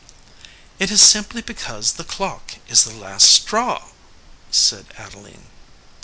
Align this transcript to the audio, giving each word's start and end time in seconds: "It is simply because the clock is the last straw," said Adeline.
"It 0.79 0.89
is 0.89 0.99
simply 0.99 1.43
because 1.43 1.93
the 1.93 2.03
clock 2.03 2.55
is 2.67 2.85
the 2.85 2.91
last 2.91 3.29
straw," 3.29 3.89
said 4.49 4.87
Adeline. 4.97 5.45